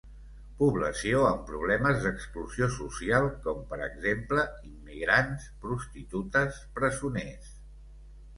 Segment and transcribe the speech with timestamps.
[0.59, 7.55] Població amb problemes d'exclusió social com per exemple: immigrants, prostitutes, presoners.